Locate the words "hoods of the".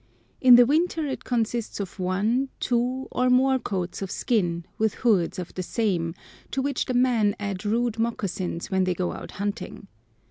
4.95-5.61